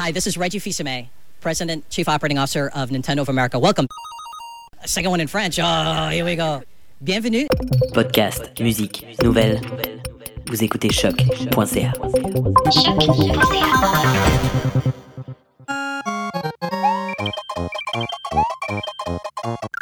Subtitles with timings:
[0.00, 1.08] Hi, this is Reggie Fils-Aimé,
[1.42, 3.58] President, Chief Operating Officer of Nintendo of America.
[3.58, 3.86] Welcome.
[4.86, 5.58] Second one in French.
[5.62, 6.62] Oh, here we go.
[7.04, 7.46] Bienvenue.
[7.92, 9.60] Podcast, musique, nouvelles.
[10.46, 11.92] Vous écoutez choc.ca.
[19.52, 19.79] My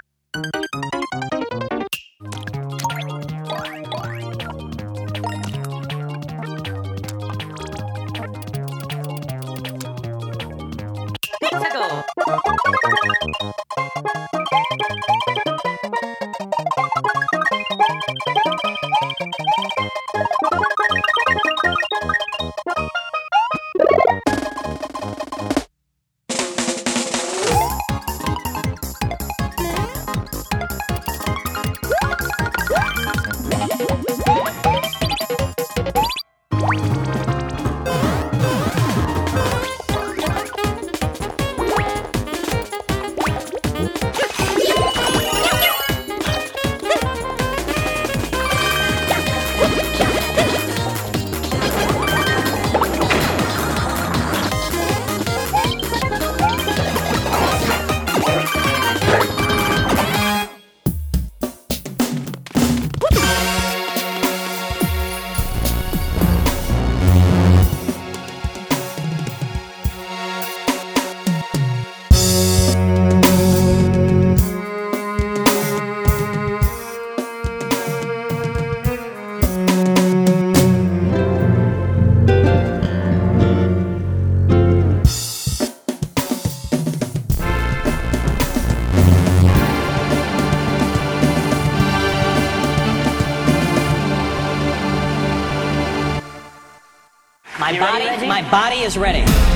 [98.50, 99.47] body, is ready.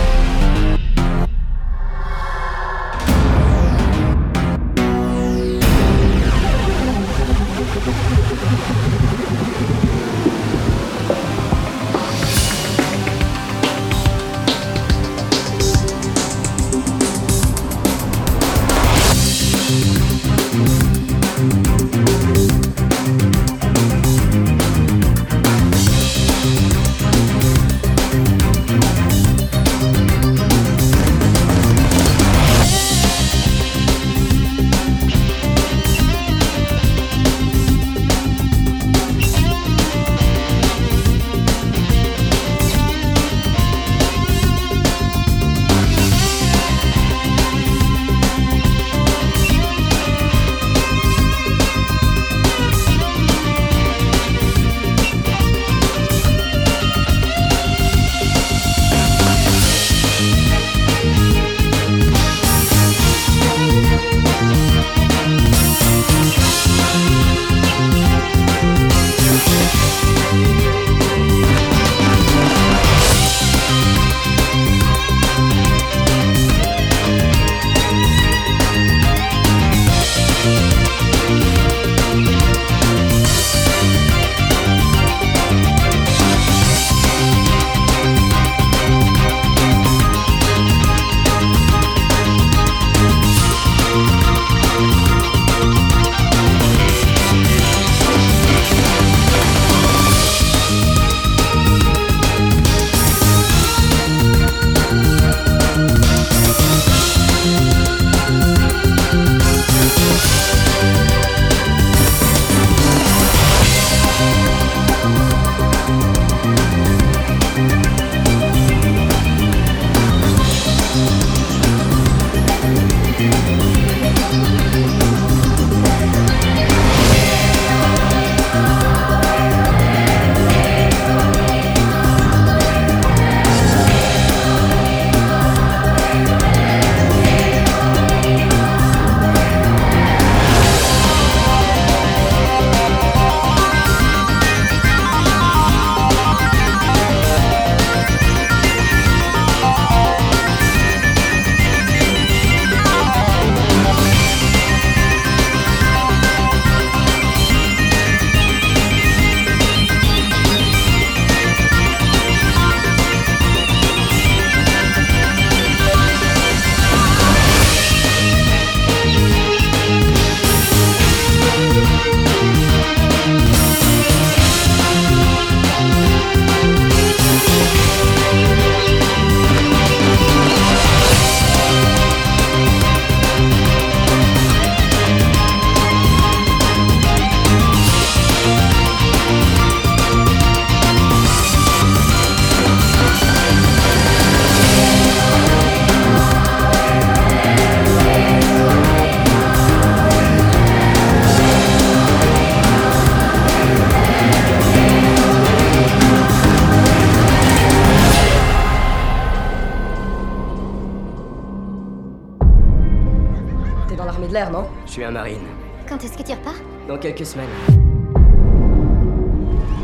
[214.92, 215.40] Suis un marine.
[215.88, 216.60] Quand est-ce que tu repars?
[216.86, 217.48] Dans quelques semaines.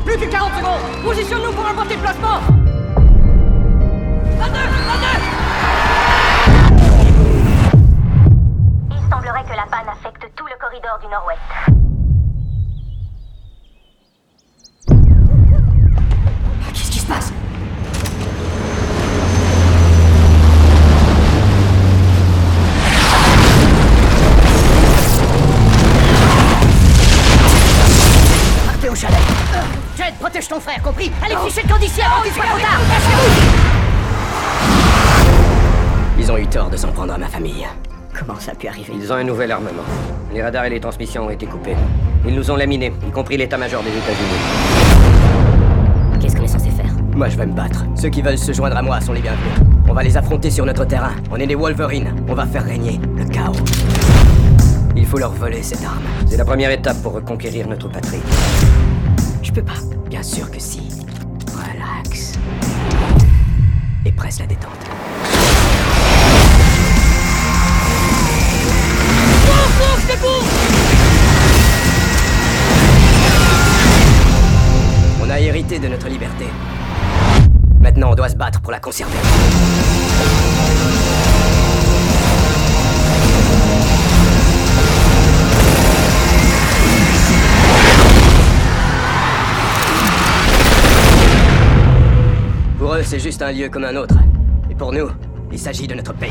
[0.04, 2.67] Plus que 40 secondes Positionne-nous pour un bon déplacement 22
[30.98, 32.80] Allez, fichez le camp d'ici avant qu'il soit trop tard
[36.18, 37.64] Ils ont eu tort de s'en prendre à ma famille.
[38.18, 38.92] Comment ça a pu arriver?
[38.96, 39.84] Ils ont un nouvel armement.
[40.34, 41.76] Les radars et les transmissions ont été coupés.
[42.26, 44.40] Ils nous ont laminés, y compris l'état-major des États-Unis.
[46.20, 46.92] Qu'est-ce qu'on est censé faire?
[47.14, 47.84] Moi, je vais me battre.
[47.94, 49.52] Ceux qui veulent se joindre à moi sont les bienvenus.
[49.88, 51.12] On va les affronter sur notre terrain.
[51.30, 52.12] On est des Wolverines.
[52.28, 53.52] On va faire régner le chaos.
[54.96, 56.02] Il faut leur voler cette arme.
[56.26, 58.20] C'est la première étape pour reconquérir notre patrie.
[59.44, 59.74] Je peux pas.
[60.08, 60.80] Bien sûr que si.
[61.52, 62.32] Relax.
[64.06, 64.72] Et presse la détente.
[75.22, 76.46] On a hérité de notre liberté.
[77.78, 79.18] Maintenant, on doit se battre pour la conserver.
[93.08, 94.16] C'est juste un lieu comme un autre.
[94.70, 95.08] Et pour nous,
[95.50, 96.30] il s'agit de notre pays.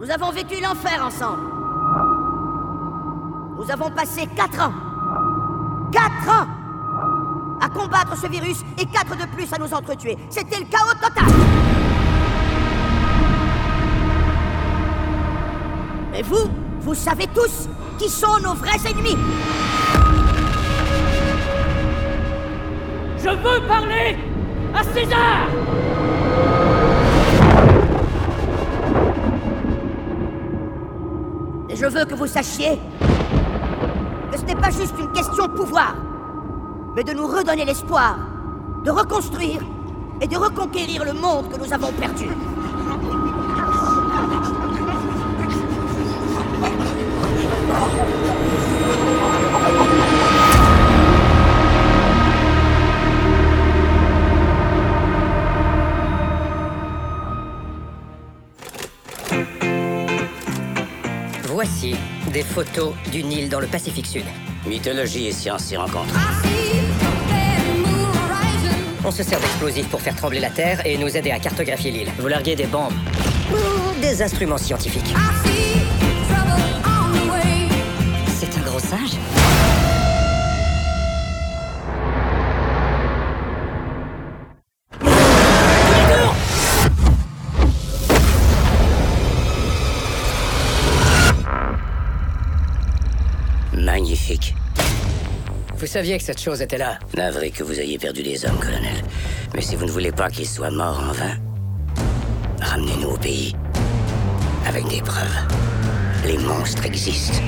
[0.00, 1.42] Nous avons vécu l'enfer ensemble.
[3.56, 4.72] Nous avons passé quatre ans.
[5.92, 6.46] Quatre ans
[7.60, 10.18] à combattre ce virus et quatre de plus à nous entretuer.
[10.30, 11.32] C'était le chaos total.
[16.10, 16.50] Mais vous,
[16.80, 17.68] vous savez tous
[18.00, 19.16] qui sont nos vrais ennemis.
[23.22, 24.16] Je veux parler
[24.74, 25.46] à César
[31.70, 32.80] Et je veux que vous sachiez
[34.32, 35.94] que ce n'est pas juste une question de pouvoir,
[36.96, 38.18] mais de nous redonner l'espoir,
[38.84, 39.60] de reconstruire
[40.20, 42.26] et de reconquérir le monde que nous avons perdu.
[61.82, 64.22] Des photos d'une île dans le Pacifique Sud.
[64.66, 66.14] Mythologie et science s'y rencontrent.
[69.04, 72.08] On se sert d'explosifs pour faire trembler la Terre et nous aider à cartographier l'île.
[72.20, 72.92] Vous larguez des bombes.
[73.50, 75.12] Ou des instruments scientifiques.
[78.38, 79.18] C'est un gros singe
[94.22, 94.54] Magnifique.
[95.76, 96.98] Vous saviez que cette chose était là.
[97.16, 99.02] Navré que vous ayez perdu des hommes, colonel.
[99.52, 101.36] Mais si vous ne voulez pas qu'ils soient morts en vain,
[102.60, 103.56] ramenez-nous au pays.
[104.64, 105.38] Avec des preuves.
[106.24, 107.40] Les monstres existent.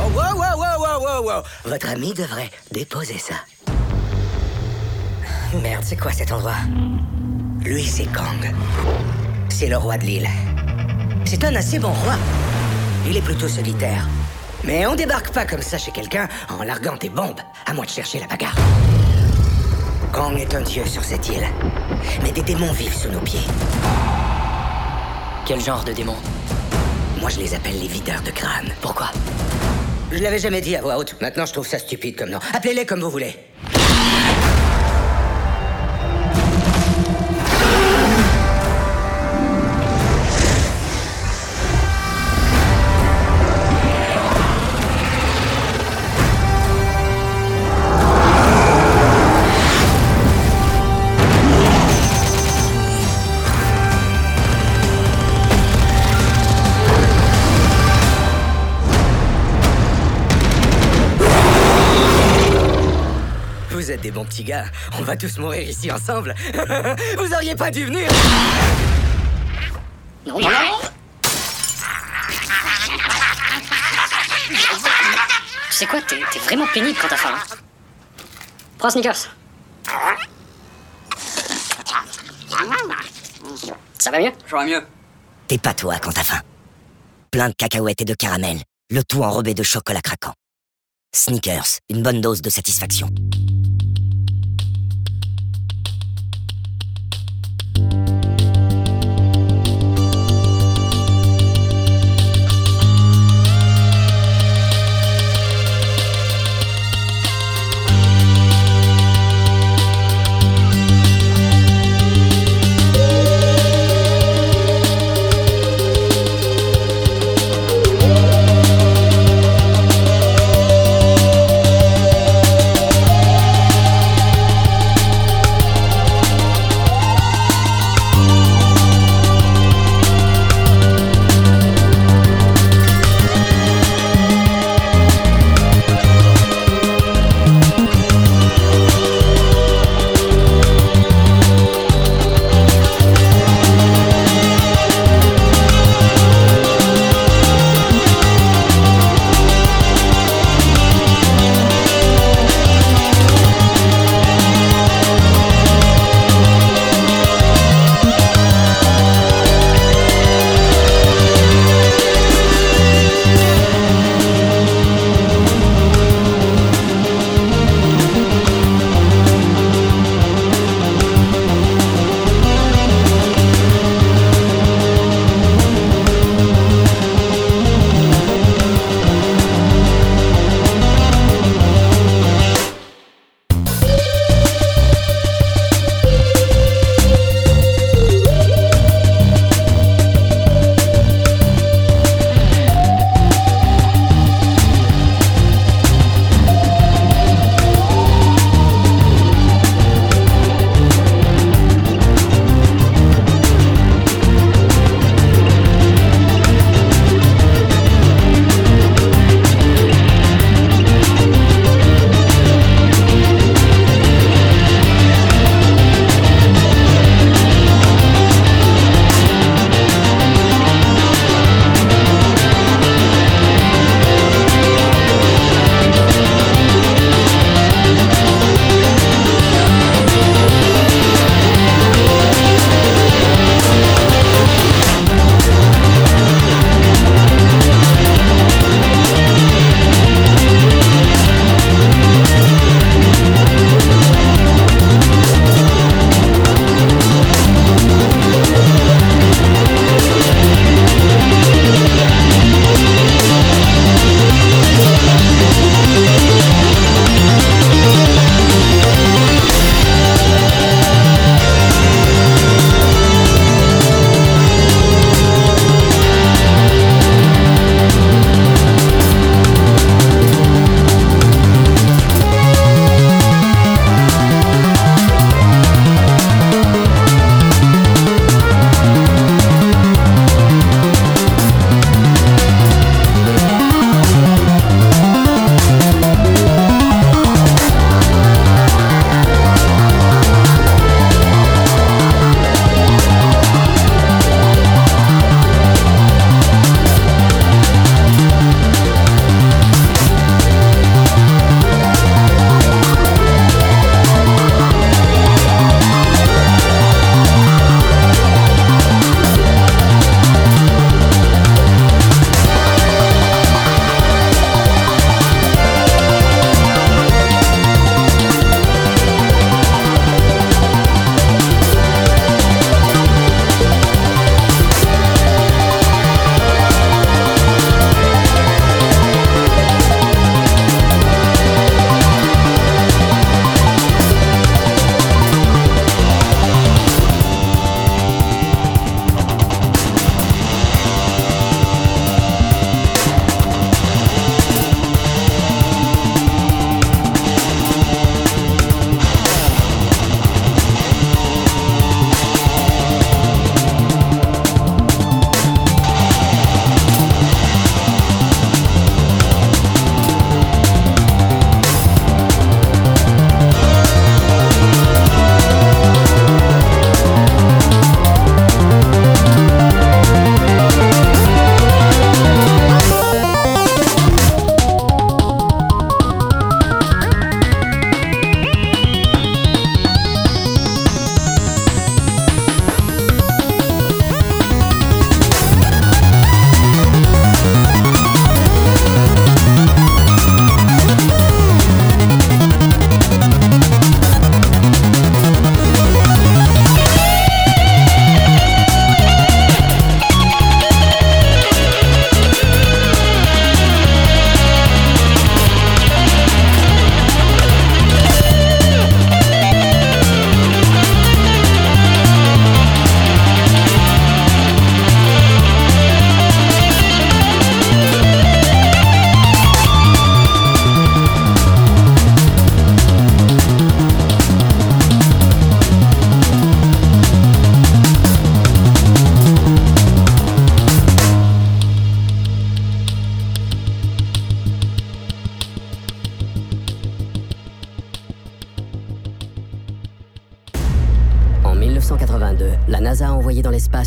[0.00, 1.42] Oh, wow, wow, wow, wow, wow, wow.
[1.66, 3.34] Votre ami devrait déposer ça.
[5.62, 6.56] Merde, c'est quoi cet endroit?
[7.60, 8.50] Lui, c'est Kang.
[9.50, 10.28] C'est le roi de l'île.
[11.26, 12.14] C'est un assez bon roi.
[13.06, 14.08] Il est plutôt solitaire.
[14.66, 17.90] Mais on débarque pas comme ça chez quelqu'un en larguant des bombes, à moins de
[17.90, 18.56] chercher la bagarre.
[20.12, 21.46] Kang est un dieu sur cette île.
[22.22, 23.46] Mais des démons vivent sous nos pieds.
[25.44, 26.16] Quel genre de démon
[27.20, 28.72] Moi, je les appelle les videurs de crâne.
[28.80, 29.10] Pourquoi?
[30.12, 31.16] Je l'avais jamais dit à voix haute.
[31.20, 32.38] Maintenant, je trouve ça stupide comme nom.
[32.54, 33.36] Appelez-les comme vous voulez.
[64.04, 64.66] Des bons petits gars.
[64.98, 66.34] On va tous mourir ici ensemble.
[67.18, 68.10] vous auriez pas dû venir.
[75.70, 77.34] Tu sais quoi, t'es vraiment pénible quand t'as faim.
[77.34, 77.56] hein.
[78.78, 79.34] Prends Snickers.
[83.98, 84.32] Ça va mieux?
[84.48, 84.82] J'aurais mieux.
[85.48, 86.40] T'es pas toi quand t'as faim.
[87.30, 88.58] Plein de cacahuètes et de caramel,
[88.90, 90.34] le tout enrobé de chocolat craquant.
[91.14, 93.08] Sneakers, une bonne dose de satisfaction.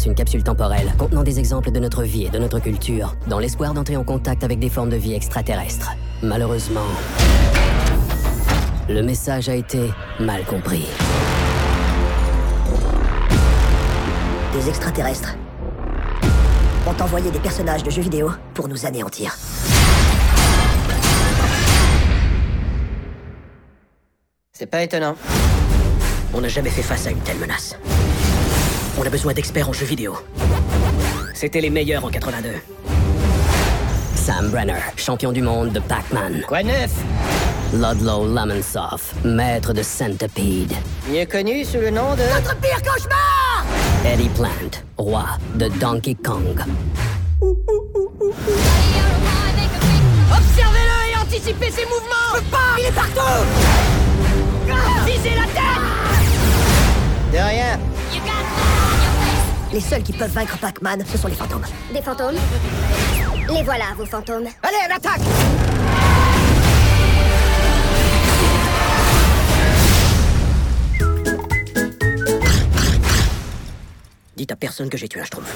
[0.07, 3.73] Une capsule temporelle contenant des exemples de notre vie et de notre culture, dans l'espoir
[3.73, 5.91] d'entrer en contact avec des formes de vie extraterrestres.
[6.23, 6.87] Malheureusement,
[8.87, 10.85] le message a été mal compris.
[14.53, 15.35] Des extraterrestres
[16.87, 19.35] ont envoyé des personnages de jeux vidéo pour nous anéantir.
[24.53, 25.15] C'est pas étonnant.
[26.33, 27.75] On n'a jamais fait face à une telle menace.
[28.99, 30.15] On a besoin d'experts en jeux vidéo.
[31.33, 32.49] C'était les meilleurs en 82.
[34.15, 36.43] Sam Brenner, champion du monde de Pac-Man.
[36.47, 36.91] Quoi neuf?
[37.73, 40.73] Ludlow Lamonsoff, maître de Centipede.
[41.09, 42.23] Mieux connu sous le nom de...
[42.33, 43.65] Notre pire cauchemar
[44.05, 46.59] Eddie Plant, roi de Donkey Kong.
[50.31, 53.45] Observez-le et anticipez ses mouvements Je peux pas Il est partout
[55.05, 55.61] Visez la tête
[57.31, 57.79] De rien.
[59.77, 61.61] Les seuls qui peuvent vaincre Pac-Man, ce sont les fantômes.
[61.93, 62.33] Des fantômes
[63.47, 64.47] Les voilà, vos fantômes.
[64.63, 65.21] Allez, à l'attaque
[74.35, 75.53] Dites à personne que j'ai tué un schtroumpf.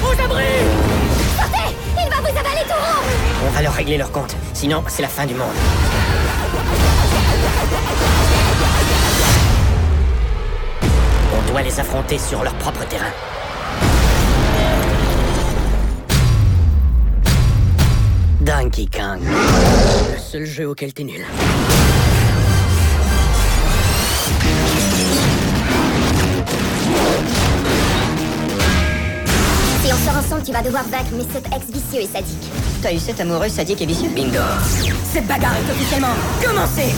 [0.00, 0.22] Sortez
[1.88, 4.36] Il va vous avaler tout rond On va leur régler leur compte.
[4.54, 5.56] Sinon, c'est la fin du monde.
[11.42, 13.12] On doit les affronter sur leur propre terrain.
[18.40, 19.20] Donkey Kong.
[19.20, 21.24] Le seul jeu auquel t'es nul.
[29.84, 32.61] Si on sort ensemble, tu vas devoir vaincre mes sept ex vicieux et sadiques.
[32.82, 34.40] T'as eu cet amoureux sadique et vicieux Bingo.
[35.12, 36.14] Cette bagarre est officiellement
[36.44, 36.92] commencée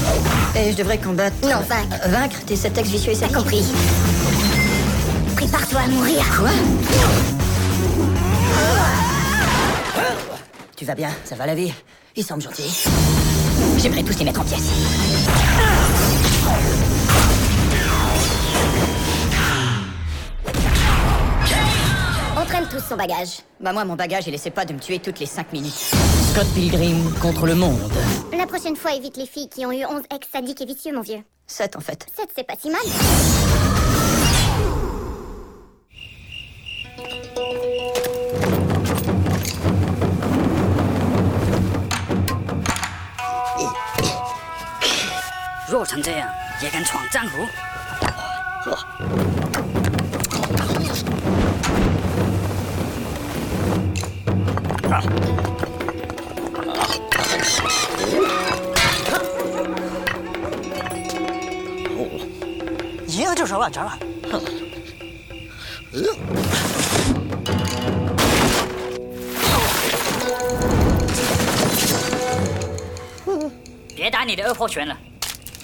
[0.56, 1.36] Et je devrais combattre...
[1.42, 2.00] Non, vaincre.
[2.04, 3.62] Euh, Vaincre tes sept ex vicieux et T'as sadiques compris.
[5.36, 6.24] Prépare-toi à mourir.
[6.38, 6.50] Quoi
[10.74, 11.72] Tu vas bien Ça va la vie
[12.16, 12.84] Ils semblent gentils.
[13.76, 14.70] J'aimerais tous les mettre en pièces.
[22.74, 23.42] Tous son bagage.
[23.60, 25.72] Bah moi, mon bagage, il essaie pas de me tuer toutes les 5 minutes.
[26.32, 27.78] Scott Pilgrim contre le monde.
[28.37, 31.02] La prochaine fois, évite les filles qui ont eu 11 ex sadiques et vicieux, mon
[31.02, 31.22] vieux.
[31.46, 32.04] 7 en fait.
[32.16, 32.80] 7, c'est pas si mal.
[73.96, 74.96] 别打你的二破拳了，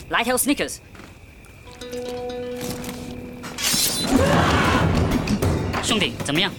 [0.08, 0.76] 来条 sneakers。
[5.82, 6.50] 兄弟，怎么样？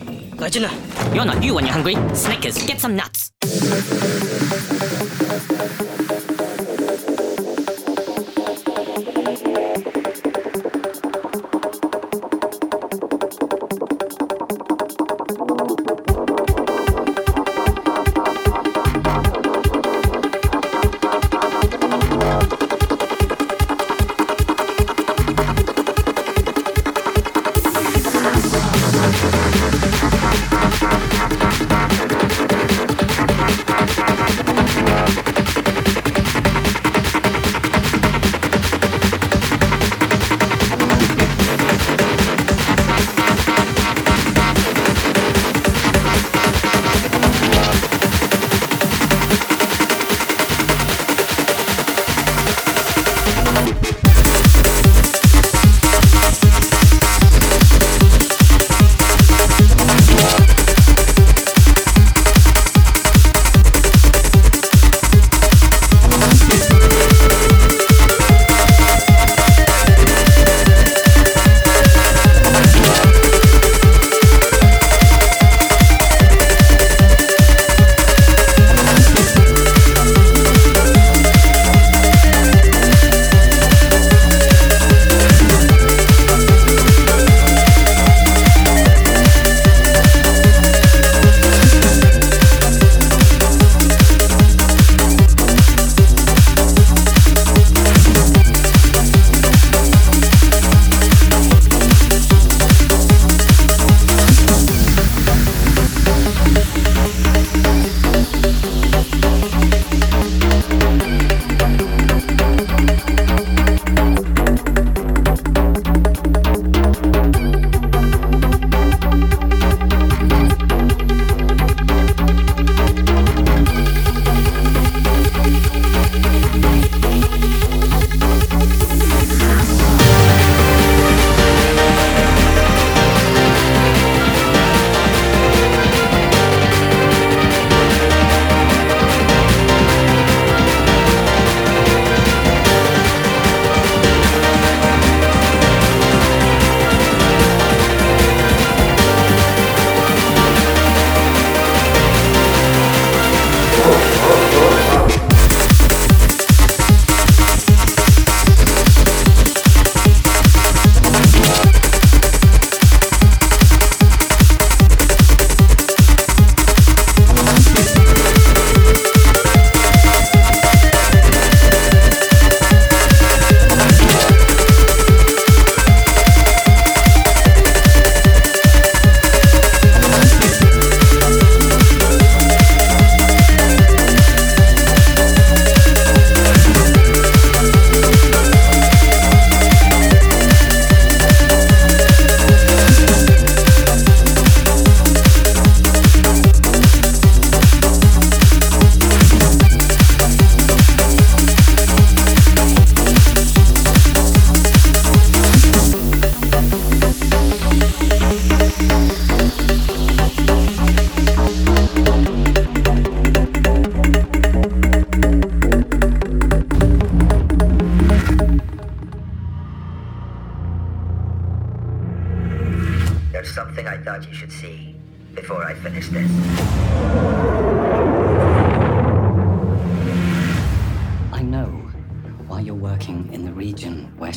[0.42, 0.72] Regina,
[1.14, 1.96] you're not you when you're hungry.
[2.16, 3.32] Snickers, get some nuts.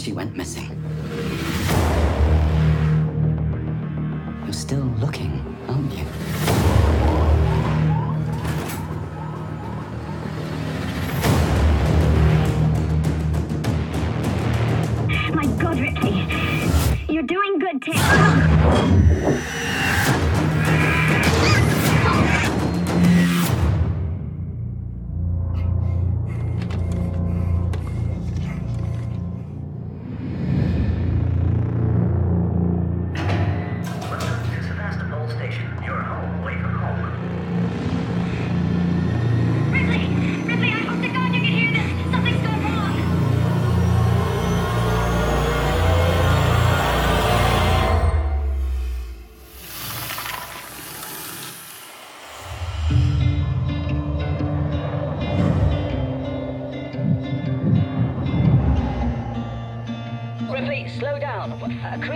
[0.04, 0.68] She went missing.
[4.44, 6.23] You're still looking, aren't you?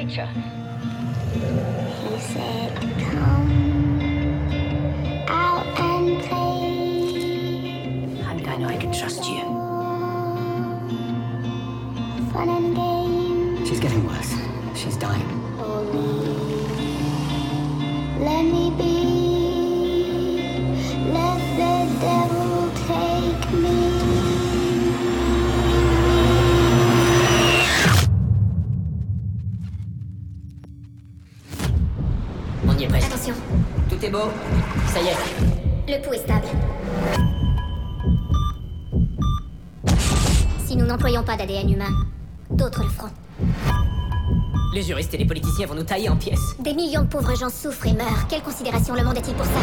[0.08, 0.14] He
[2.18, 2.72] said,
[3.12, 3.52] come
[5.28, 8.16] out and play.
[8.22, 9.42] Honey, I know I can trust you.
[12.32, 13.68] Fun and games.
[13.68, 14.34] She's getting worse.
[14.74, 15.28] She's dying.
[18.18, 19.17] Let me be.
[41.28, 41.90] Pas d'ADN humain,
[42.48, 43.10] d'autres le feront.
[44.72, 46.56] Les juristes et les politiciens vont nous tailler en pièces.
[46.58, 48.26] Des millions de pauvres gens souffrent et meurent.
[48.30, 49.60] Quelle considération le monde a-t-il pour ça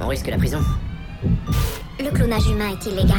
[0.00, 0.60] On risque la prison.
[2.00, 3.18] Le clonage humain est illégal.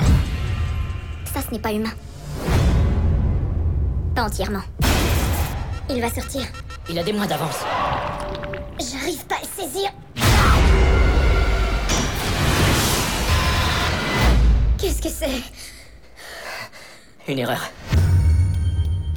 [1.31, 1.91] Ça, ce n'est pas humain.
[4.15, 4.63] Pas entièrement.
[5.91, 6.41] Il va sortir.
[6.89, 7.63] Il a des mois d'avance.
[8.79, 9.91] J'arrive pas à le saisir.
[14.79, 15.54] Qu'est-ce que c'est?
[17.27, 17.71] Une erreur.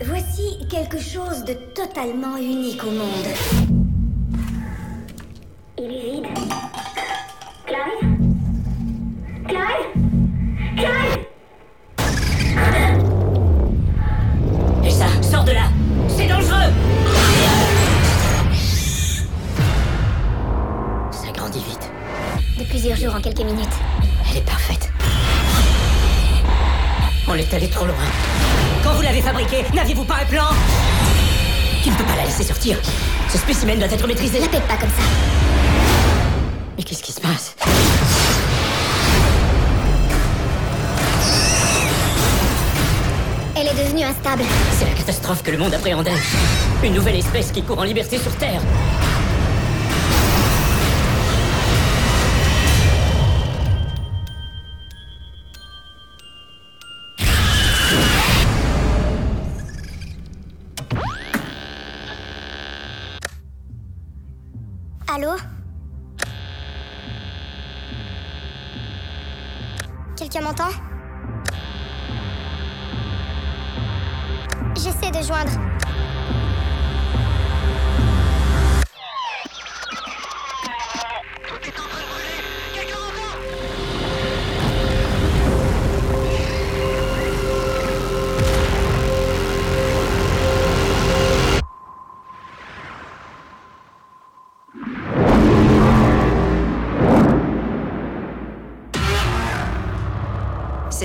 [0.03, 3.78] Voici quelque chose de totalement unique au monde.
[27.79, 27.95] Trop loin.
[28.83, 30.47] Quand vous l'avez fabriquée, n'aviez-vous pas un plan?
[31.81, 32.77] Tu ne peux pas la laisser sortir.
[33.29, 34.41] Ce spécimen doit être maîtrisé.
[34.41, 35.05] L'appelle pas comme ça.
[36.77, 37.55] Mais qu'est-ce qui se passe?
[43.55, 44.43] Elle est devenue instable.
[44.77, 46.11] C'est la catastrophe que le monde appréhendait.
[46.83, 48.61] Une nouvelle espèce qui court en liberté sur Terre.
[70.38, 70.70] Quelqu'un m'entend?
[74.77, 75.67] J'essaie de joindre.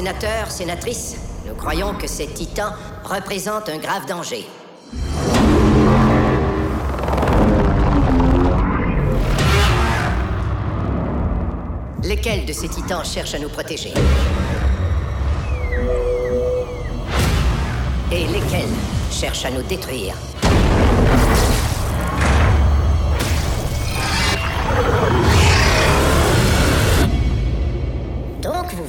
[0.03, 1.15] Sénateurs, sénatrices,
[1.47, 2.73] nous croyons que ces titans
[3.05, 4.45] représentent un grave danger.
[12.03, 13.93] Lesquels de ces titans cherchent à nous protéger?
[18.11, 18.67] Et lesquels
[19.09, 20.15] cherchent à nous détruire?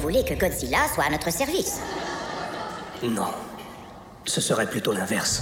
[0.05, 1.79] Vous voulez que Godzilla soit à notre service.
[3.01, 3.25] Non.
[4.23, 5.41] Ce serait plutôt l'inverse.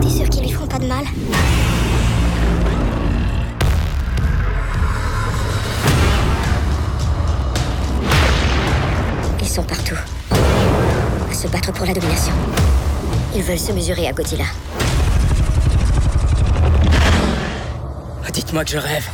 [0.00, 1.04] T'es sûr qu'ils lui feront pas de mal?
[9.38, 9.96] Ils sont partout.
[11.30, 12.32] À se battre pour la domination.
[13.34, 14.46] Ils veulent se mesurer à Godzilla.
[18.24, 19.06] Ah, dites-moi que je rêve.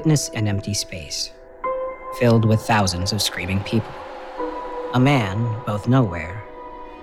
[0.00, 1.30] witness an empty space,
[2.18, 3.92] filled with thousands of screaming people.
[4.94, 6.42] A man, both nowhere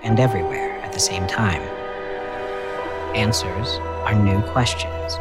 [0.02, 1.62] and everywhere at the same time.
[3.16, 5.14] Answers are new questions.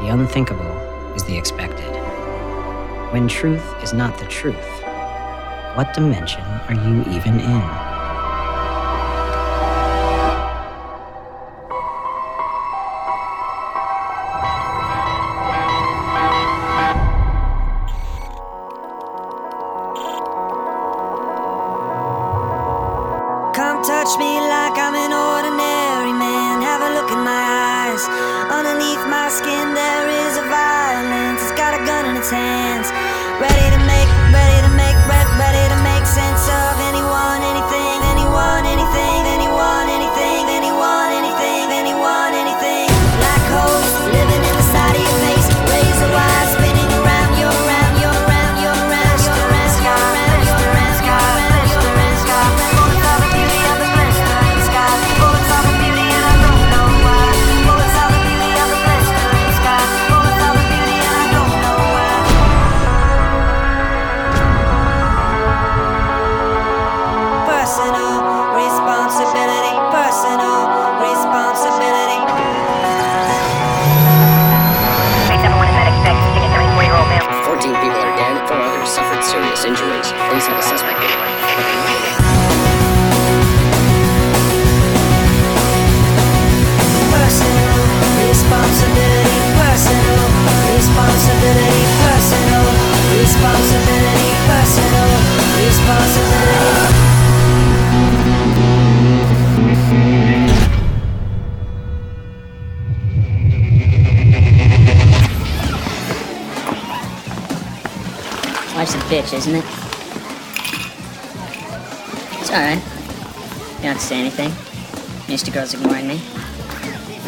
[0.00, 0.74] The unthinkable
[1.14, 1.94] is the expected.
[3.12, 4.82] When truth is not the truth,
[5.74, 7.89] what dimension are you even in?
[115.52, 116.20] Girls ignoring me.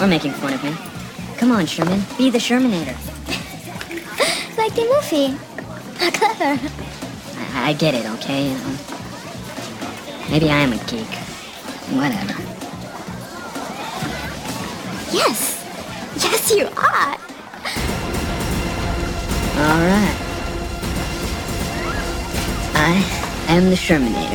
[0.00, 0.74] Or making fun of me.
[1.38, 2.02] Come on, Sherman.
[2.16, 2.96] Be the Shermanator.
[4.56, 5.36] Like the movie.
[5.98, 6.60] How clever.
[7.54, 8.52] I, I get it, okay?
[8.52, 8.76] Know.
[10.30, 11.08] Maybe I am a geek.
[11.96, 12.34] Whatever.
[15.10, 15.64] Yes.
[16.22, 17.16] Yes, you are.
[19.58, 20.16] Alright.
[22.74, 23.04] I
[23.48, 24.31] am the Shermanator.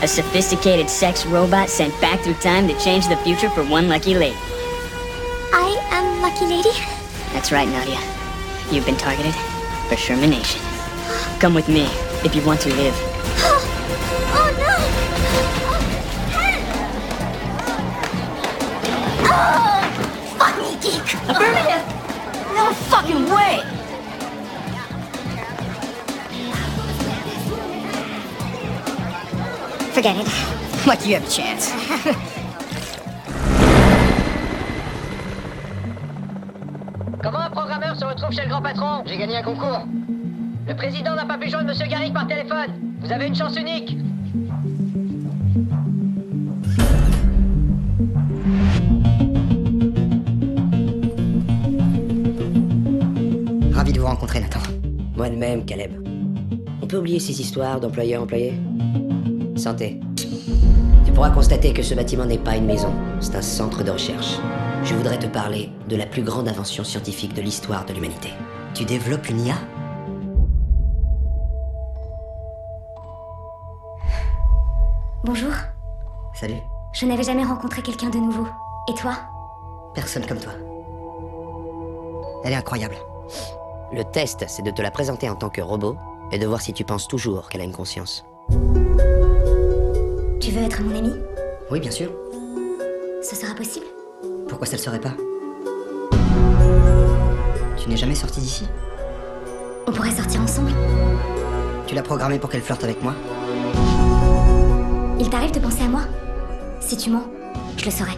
[0.00, 4.14] A sophisticated sex robot sent back through time to change the future for one lucky
[4.14, 4.36] lady.
[5.52, 6.70] I am Lucky Lady.
[7.32, 7.98] That's right, Nadia.
[8.70, 9.34] You've been targeted
[9.88, 10.60] for Shermanation.
[11.40, 11.86] Come with me
[12.24, 12.94] if you want to live.
[14.30, 14.74] Oh no!
[19.24, 19.80] Oh,
[20.38, 21.02] fuck me, geek!
[21.28, 21.82] Affirmative!
[22.54, 23.77] No fucking way!
[29.98, 30.30] Forget it.
[30.86, 31.72] Like you have a chance.
[37.20, 39.02] Comment un programmeur se retrouve chez le grand patron?
[39.06, 39.88] J'ai gagné un concours.
[40.68, 42.96] Le président n'a pas pu joindre Monsieur Garrick par téléphone.
[43.00, 43.98] Vous avez une chance unique.
[53.72, 54.60] Ravi de vous rencontrer, Nathan.
[55.16, 55.90] Moi de même, Caleb.
[56.80, 58.54] On peut oublier ces histoires d'employeur-employé?
[59.58, 60.00] Santé.
[61.04, 64.38] Tu pourras constater que ce bâtiment n'est pas une maison, c'est un centre de recherche.
[64.84, 68.30] Je voudrais te parler de la plus grande invention scientifique de l'histoire de l'humanité.
[68.74, 69.56] Tu développes une IA
[75.24, 75.52] Bonjour.
[76.32, 76.60] Salut.
[76.92, 78.46] Je n'avais jamais rencontré quelqu'un de nouveau.
[78.88, 79.14] Et toi?
[79.94, 80.52] Personne comme toi.
[82.44, 82.94] Elle est incroyable.
[83.92, 85.96] Le test, c'est de te la présenter en tant que robot
[86.30, 88.24] et de voir si tu penses toujours qu'elle a une conscience.
[90.48, 91.12] Tu veux être mon ami
[91.70, 92.10] Oui, bien sûr.
[93.22, 93.84] Ce sera possible
[94.48, 95.12] Pourquoi ça le serait pas
[97.76, 98.66] Tu n'es jamais sorti d'ici
[99.86, 100.70] On pourrait sortir ensemble
[101.86, 103.14] Tu l'as programmée pour qu'elle flirte avec moi
[105.20, 106.04] Il t'arrive de penser à moi
[106.80, 107.26] Si tu mens,
[107.76, 108.16] je le saurai.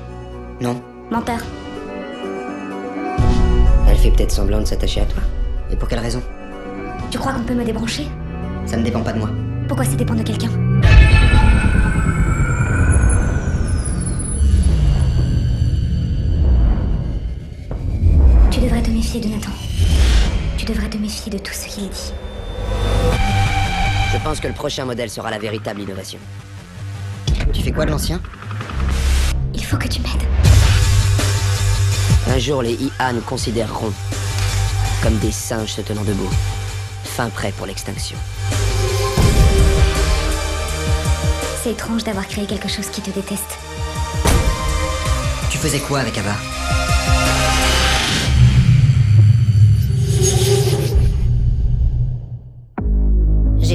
[0.60, 0.80] Non.
[1.10, 1.40] Menteur.
[3.88, 5.22] Elle fait peut-être semblant de s'attacher à toi.
[5.72, 6.22] Et pour quelle raison
[7.10, 8.06] Tu crois qu'on peut me débrancher
[8.66, 9.30] Ça ne dépend pas de moi.
[9.66, 10.69] Pourquoi ça dépend de quelqu'un
[18.80, 19.52] devrais te méfier de Nathan.
[20.56, 22.12] Tu devrais te méfier de tout ce qu'il dit.
[24.12, 26.18] Je pense que le prochain modèle sera la véritable innovation.
[27.52, 28.20] Tu fais quoi de l'ancien?
[29.54, 30.26] Il faut que tu m'aides.
[32.28, 33.92] Un jour, les IA nous considéreront
[35.02, 36.30] comme des singes se tenant debout,
[37.04, 38.16] fin prêt pour l'extinction.
[41.62, 43.58] C'est étrange d'avoir créé quelque chose qui te déteste.
[45.50, 46.34] Tu faisais quoi avec Ava?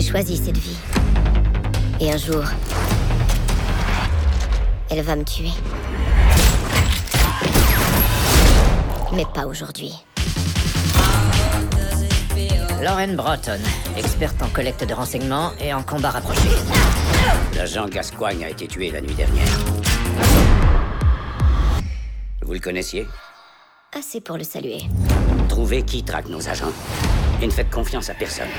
[0.05, 0.77] Choisi cette vie.
[1.99, 2.43] Et un jour,
[4.89, 5.51] elle va me tuer.
[9.13, 9.93] Mais pas aujourd'hui.
[12.83, 13.59] Lauren Broughton,
[13.97, 16.49] experte en collecte de renseignements et en combat rapproché.
[17.55, 19.47] L'agent Gascoigne a été tué la nuit dernière.
[22.43, 23.07] Vous le connaissiez?
[23.97, 24.83] Assez pour le saluer.
[25.49, 26.73] Trouvez qui traque nos agents.
[27.41, 28.49] Et ne faites confiance à personne.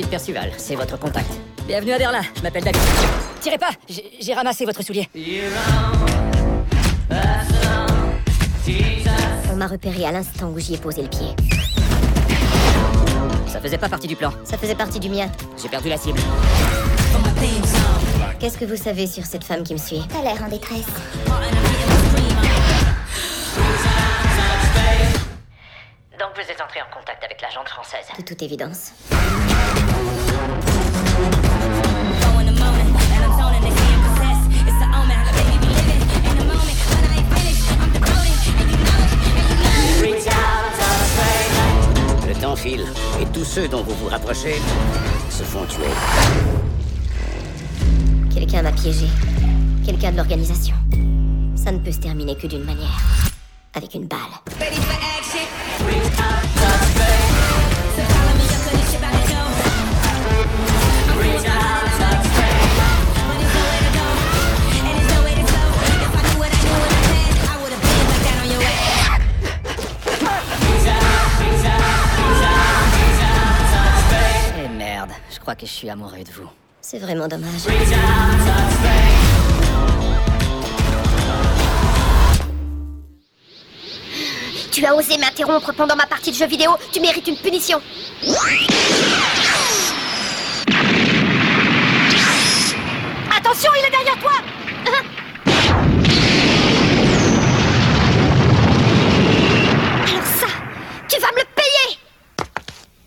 [0.00, 1.30] David Percival, c'est votre contact.
[1.66, 2.80] Bienvenue à Berlin, je m'appelle David.
[3.42, 5.06] Tirez pas, j'ai j'ai ramassé votre soulier.
[9.52, 11.36] On m'a repéré à l'instant où j'y ai posé le pied.
[13.46, 14.32] Ça faisait pas partie du plan.
[14.42, 15.30] Ça faisait partie du mien.
[15.62, 16.20] J'ai perdu la cible.
[18.38, 20.00] Qu'est-ce que vous savez sur cette femme qui me suit?
[20.08, 20.86] T'as l'air en détresse.
[26.50, 28.06] vous êtes en contact avec la jante française.
[28.18, 28.92] De toute évidence.
[42.26, 42.86] Le temps file,
[43.20, 44.56] et tous ceux dont vous vous rapprochez
[45.30, 45.84] se font tuer.
[48.34, 49.06] Quelqu'un m'a piégé.
[49.84, 50.74] Quelqu'un de l'organisation.
[51.54, 52.98] Ça ne peut se terminer que d'une manière.
[53.74, 55.09] Avec une balle.
[75.54, 76.48] Que je suis amoureux de vous.
[76.80, 77.62] C'est vraiment dommage.
[84.70, 86.70] Tu as osé m'interrompre pendant ma partie de jeu vidéo.
[86.92, 87.80] Tu mérites une punition.
[93.36, 94.32] Attention, il est derrière toi
[100.06, 100.46] Alors ça,
[101.08, 101.98] tu vas me le payer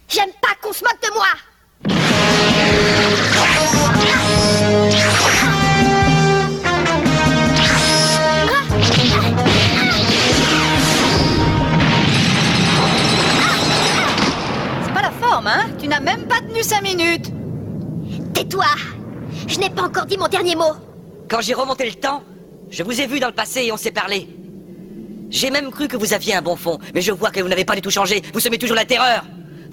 [0.10, 1.28] J'aime pas qu'on se moque de moi
[21.30, 22.24] Quand j'ai remonté le temps,
[22.70, 24.28] je vous ai vu dans le passé et on s'est parlé.
[25.30, 27.66] J'ai même cru que vous aviez un bon fond, mais je vois que vous n'avez
[27.66, 28.22] pas du tout changé.
[28.34, 29.24] Vous semez toujours la terreur.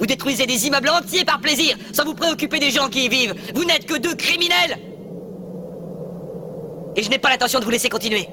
[0.01, 3.35] Vous détruisez des immeubles entiers par plaisir, sans vous préoccuper des gens qui y vivent.
[3.55, 4.79] Vous n'êtes que deux criminels
[6.97, 8.27] Et je n'ai pas l'intention de vous laisser continuer.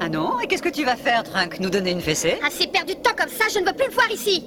[0.00, 2.38] Ah non Et qu'est-ce que tu vas faire, Trunk Nous donner une fessée?
[2.46, 4.44] Assez perdu de temps comme ça, je ne veux plus le voir ici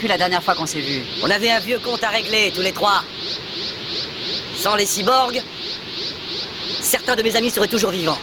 [0.00, 1.02] depuis la dernière fois qu'on s'est vu.
[1.22, 3.04] On avait un vieux compte à régler, tous les trois.
[4.56, 5.42] Sans les cyborgs,
[6.80, 8.16] certains de mes amis seraient toujours vivants.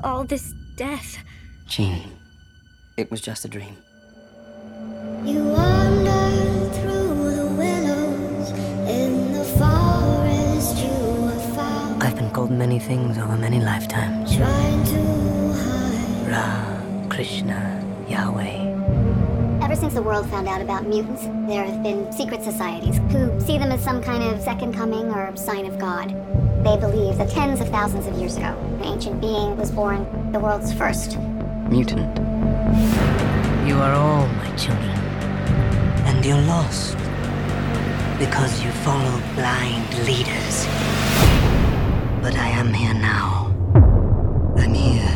[0.00, 1.18] Feel all this death.
[1.66, 2.10] Jean,
[2.96, 3.76] it was just a dream.
[5.24, 8.50] You wander through the willows
[8.88, 12.02] in the forest you have found.
[12.02, 14.36] I've been called many things over many lifetimes.
[14.36, 16.30] Trying to hide.
[16.30, 18.75] Ra, Krishna, Yahweh.
[19.76, 23.58] Ever since the world found out about mutants, there have been secret societies who see
[23.58, 26.08] them as some kind of second coming or sign of God.
[26.64, 30.40] They believe that tens of thousands of years ago, an ancient being was born, the
[30.40, 31.18] world's first.
[31.68, 32.16] Mutant.
[33.68, 34.96] You are all my children.
[36.08, 36.96] And you're lost.
[38.18, 40.64] Because you follow blind leaders.
[42.22, 43.54] But I am here now.
[44.56, 45.15] I'm here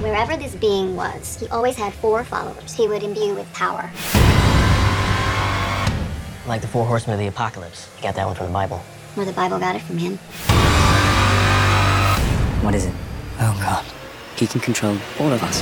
[0.00, 3.90] Wherever this being was, he always had four followers he would imbue with power.
[6.46, 7.86] Like the four horsemen of the apocalypse.
[7.98, 8.80] You got that one from the Bible.
[9.14, 10.16] Or the Bible got it from him.
[12.64, 12.94] What is it?
[13.40, 13.84] Oh, God.
[14.36, 15.60] He can control all of us.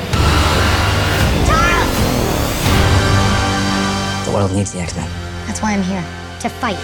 [4.24, 5.10] The world needs the X-Men.
[5.48, 6.04] That's why I'm here.
[6.42, 6.78] To fight.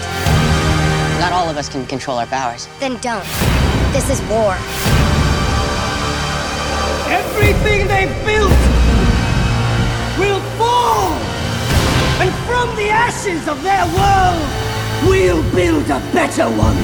[1.21, 2.67] Not all of us can control our powers.
[2.81, 3.23] Then don't.
[3.93, 4.57] This is war.
[7.07, 8.51] Everything they've built
[10.17, 11.11] will fall!
[12.21, 14.45] And from the ashes of their world,
[15.07, 16.77] we'll build a better one!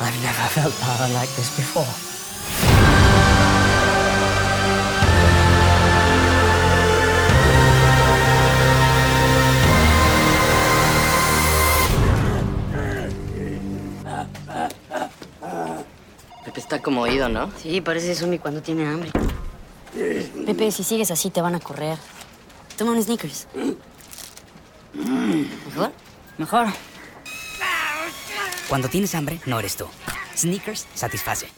[0.00, 2.07] I've never felt power like this before.
[16.88, 17.50] Como oído, ¿no?
[17.62, 19.10] Sí, parece Sumi cuando tiene hambre.
[20.46, 21.98] Pepe, si sigues así te van a correr.
[22.78, 23.46] Toma un sneakers.
[25.66, 25.92] ¿Mejor?
[26.38, 26.66] Mejor.
[28.70, 29.84] Cuando tienes hambre, no eres tú.
[30.34, 31.48] Sneakers satisface.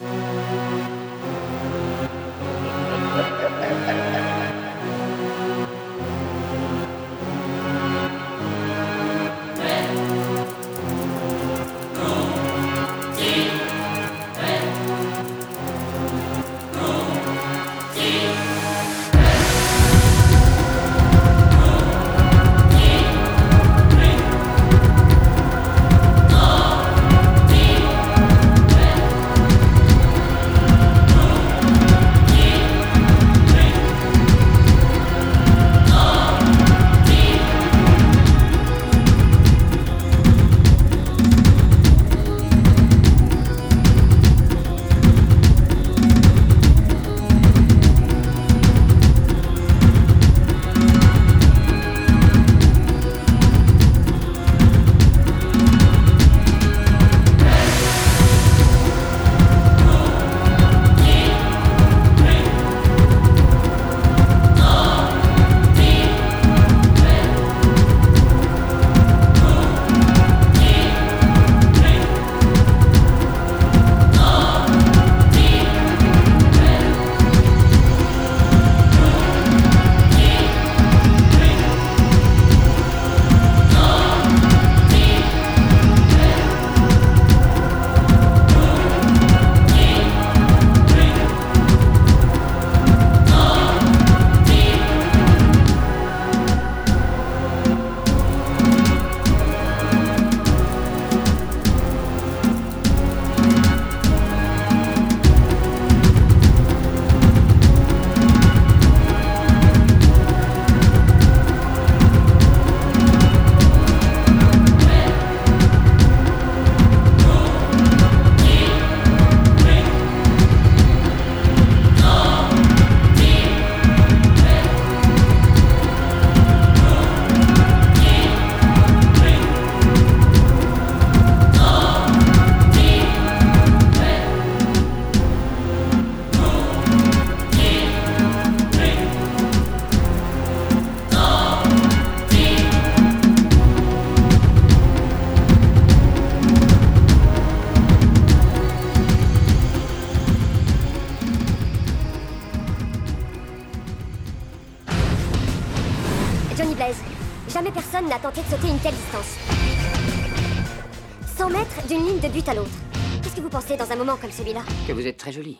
[164.87, 165.59] Que vous êtes très jolie.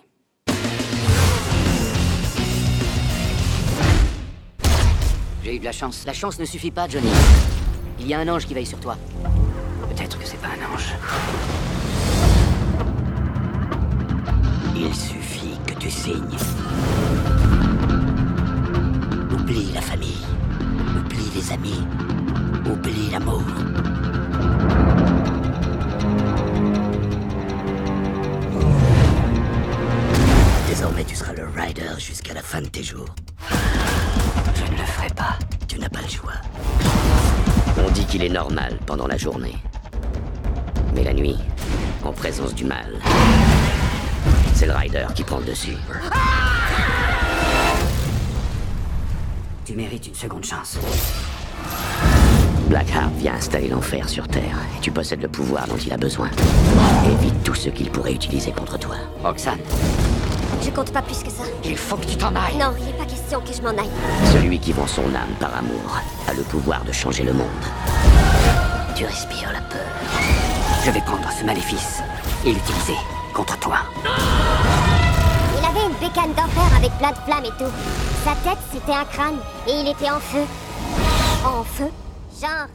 [5.44, 6.06] J'ai eu de la chance.
[6.06, 7.10] La chance ne suffit pas, Johnny.
[8.00, 8.98] Il y a un ange qui veille sur toi.
[9.90, 10.96] Peut-être que c'est pas un ange.
[14.74, 16.38] Il suffit que tu signes.
[38.86, 39.55] Pendant la journée.
[40.95, 41.38] Mais la nuit,
[42.03, 42.86] en présence du mal,
[44.53, 45.78] c'est le rider qui prend le dessus.
[49.66, 50.78] Tu mérites une seconde chance.
[52.68, 56.30] Blackheart vient installer l'enfer sur Terre et tu possèdes le pouvoir dont il a besoin.
[57.05, 58.95] Évite tout ce qu'il pourrait utiliser contre toi.
[59.24, 59.59] Roxane,
[60.64, 61.43] Je compte pas plus que ça.
[61.66, 62.57] il faut que tu t'en ailles.
[62.57, 63.89] Non, il n'est pas question que je m'en aille.
[64.32, 65.99] Celui qui vend son âme par amour
[66.30, 67.47] a le pouvoir de changer le monde.
[69.02, 69.82] Tu respires la peur.
[70.86, 72.04] Je vais prendre ce maléfice
[72.45, 72.93] et l'utiliser
[73.34, 73.80] contre toi.
[75.58, 77.72] Il avait une bécane d'enfer avec plein de flammes et tout.
[78.24, 80.43] Sa tête, c'était un crâne et il était en feu.
[81.43, 81.89] En feu
[82.39, 82.68] Genre.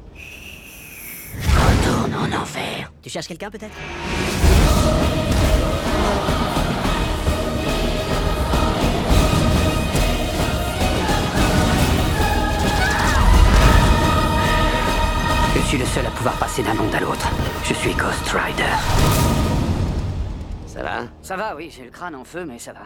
[1.45, 2.91] Retourne En enfer.
[3.05, 3.77] Tu cherches quelqu'un peut-être?
[15.97, 17.27] Seul à pouvoir passer d'un monde à l'autre.
[17.65, 18.65] Je suis Ghost Rider.
[20.67, 22.81] Ça va Ça va, oui, j'ai le crâne en feu, mais ça va.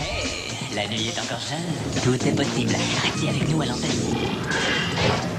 [0.00, 2.02] Hey, la nuit est encore jeune.
[2.02, 2.74] Tout est possible.
[3.04, 5.37] Restez avec nous à l'antenne.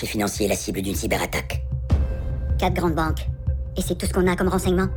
[0.00, 1.62] Marché financier est la cible d'une cyberattaque.
[2.58, 3.26] Quatre grandes banques.
[3.76, 4.88] Et c'est tout ce qu'on a comme renseignement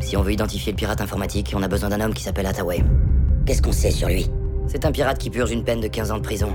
[0.00, 2.82] Si on veut identifier le pirate informatique, on a besoin d'un homme qui s'appelle Hathaway.
[3.44, 4.30] Qu'est-ce qu'on sait sur lui?
[4.66, 6.54] C'est un pirate qui purge une peine de 15 ans de prison.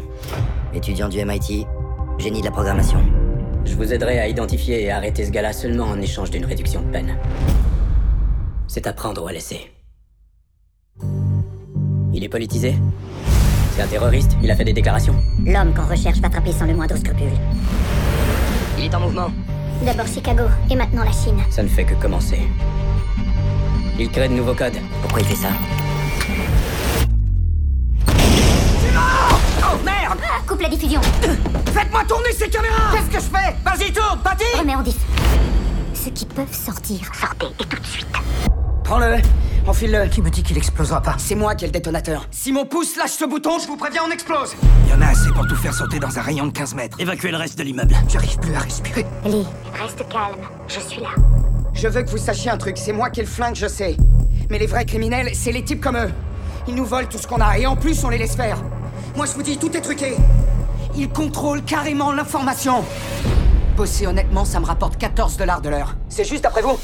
[0.73, 1.67] Étudiant du MIT,
[2.17, 2.99] génie de la programmation.
[3.65, 6.87] Je vous aiderai à identifier et arrêter ce gars-là seulement en échange d'une réduction de
[6.87, 7.19] peine.
[8.67, 9.59] C'est à prendre ou à laisser.
[12.13, 12.73] Il est politisé?
[13.75, 15.15] C'est un terroriste Il a fait des déclarations
[15.45, 17.31] L'homme qu'on recherche va frapper sans le moindre scrupule.
[18.77, 19.27] Il est en mouvement.
[19.85, 21.37] D'abord Chicago, et maintenant la Chine.
[21.49, 22.39] Ça ne fait que commencer.
[23.99, 24.77] Il crée de nouveaux codes.
[25.01, 25.49] Pourquoi il fait ça
[29.61, 31.01] Oh merde Coupe la diffusion
[31.73, 34.97] Faites-moi tourner ces caméras Qu'est-ce que je fais Vas-y, tourne, Patty Remets en diff.
[35.93, 38.07] Ceux qui peuvent sortir, sortez, et tout de suite.
[38.85, 39.17] Prends-le,
[39.67, 40.07] enfile-le.
[40.07, 42.27] Qui me dit qu'il explosera pas C'est moi qui ai le détonateur.
[42.31, 44.55] Si mon pouce lâche ce bouton, je vous préviens, on explose
[44.85, 46.99] Il y en a assez pour tout faire sauter dans un rayon de 15 mètres.
[46.99, 47.95] Évacuez le reste de l'immeuble.
[48.07, 49.05] J'arrive plus à respirer.
[49.25, 50.35] Lee, reste calme,
[50.67, 51.09] je suis là.
[51.73, 53.97] Je veux que vous sachiez un truc, c'est moi qui ai le flingue, je sais.
[54.49, 56.11] Mais les vrais criminels, c'est les types comme eux.
[56.67, 58.57] Ils nous volent tout ce qu'on a, et en plus, on les laisse faire.
[59.15, 60.15] Moi, je vous dis, tout est truqué.
[60.95, 62.83] Ils contrôlent carrément l'information.
[63.75, 65.95] Bosser honnêtement, ça me rapporte 14 dollars de l'heure.
[66.07, 66.79] C'est juste après vous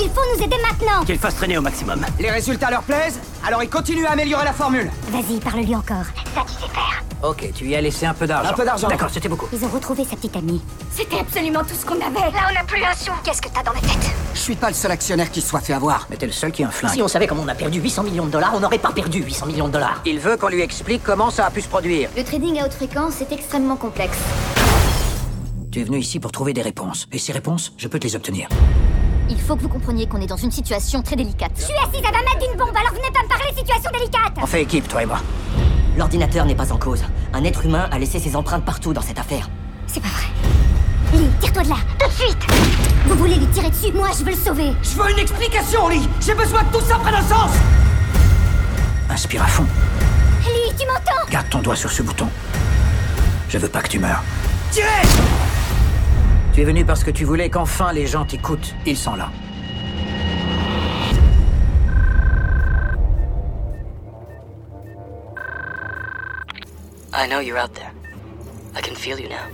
[0.00, 2.04] Il faut nous aider maintenant Qu'ils fassent traîner au maximum.
[2.20, 4.90] Les résultats leur plaisent Alors ils continuent à améliorer la formule.
[5.10, 6.04] Vas-y, parle-lui encore.
[6.34, 7.02] Ça tu sais faire.
[7.20, 8.50] Ok, tu y as laissé un peu d'argent.
[8.50, 8.86] Un peu d'argent.
[8.86, 9.48] D'accord, c'était beaucoup.
[9.52, 10.62] Ils ont retrouvé sa petite amie.
[10.92, 12.30] C'était absolument tout ce qu'on avait.
[12.32, 13.10] Là, on n'a plus un sou.
[13.24, 14.12] Qu'est-ce que t'as dans la tête?
[14.34, 16.06] Je suis pas le seul actionnaire qui se soit fait avoir.
[16.10, 16.92] Mais t'es le seul qui a un flingue.
[16.92, 19.20] Si on savait comment on a perdu 800 millions de dollars, on n'aurait pas perdu
[19.24, 20.00] 800 millions de dollars.
[20.06, 22.08] Il veut qu'on lui explique comment ça a pu se produire.
[22.16, 24.18] Le trading à haute fréquence est extrêmement complexe.
[25.72, 27.08] Tu es venu ici pour trouver des réponses.
[27.10, 28.48] Et ces réponses, je peux te les obtenir.
[29.30, 31.52] Il faut que vous compreniez qu'on est dans une situation très délicate.
[31.56, 34.32] Je suis assise à 20 mètres d'une bombe, alors venez pas me parler situation délicate
[34.40, 35.18] On fait équipe, toi et moi.
[35.96, 37.02] L'ordinateur n'est pas en cause.
[37.32, 39.50] Un être humain a laissé ses empreintes partout dans cette affaire.
[39.86, 40.26] C'est pas vrai.
[41.14, 42.46] Lee, tire-toi de là, tout de suite
[43.06, 46.06] Vous voulez lui tirer dessus, moi je veux le sauver Je veux une explication, Lee
[46.20, 47.50] J'ai besoin que tout ça prenne un sens
[49.08, 49.66] Inspire à fond.
[50.44, 51.30] Lee, tu m'entends?
[51.30, 52.28] Garde ton doigt sur ce bouton.
[53.48, 54.22] Je veux pas que tu meurs.
[54.70, 55.47] Tirez
[56.58, 58.74] Tu es venu parce que tu voulais qu'enfin les gens t'écoutent.
[58.84, 59.30] Ils sont là.
[67.14, 67.92] I know you're out there.
[68.74, 69.46] I can feel you now.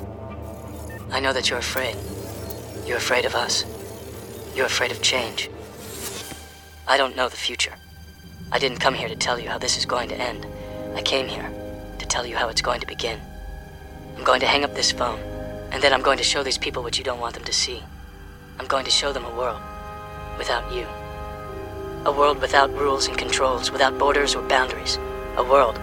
[1.12, 1.94] I know that you're afraid.
[2.86, 3.66] You're afraid of us.
[4.56, 5.50] You're afraid of change.
[6.88, 7.74] I don't know the future.
[8.50, 10.46] I didn't come here to tell you how this is going to end.
[10.96, 11.50] I came here
[11.98, 13.20] to tell you how it's going to begin.
[14.16, 15.20] I'm going to hang up this phone,
[15.74, 17.82] and then I'm going to show these people what you don't want them to see.
[18.60, 19.60] I'm going to show them a world
[20.38, 20.86] without you.
[22.04, 24.98] A world without rules and controls, without borders or boundaries.
[25.36, 25.76] A world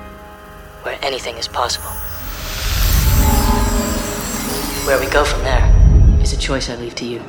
[0.84, 1.90] where anything is possible.
[4.88, 5.68] Where we go from there
[6.22, 7.22] is a choice I leave to you.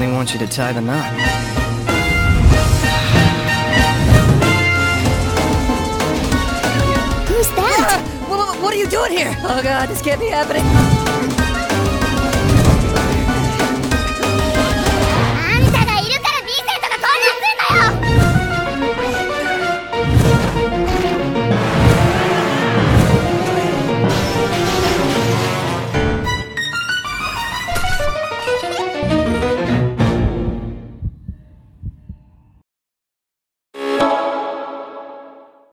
[0.00, 1.12] Like she want you to tie the knot.
[7.28, 7.76] Who's that?
[7.80, 9.34] Ah, what, what are you doing here?
[9.42, 10.97] Oh god, this can't be happening.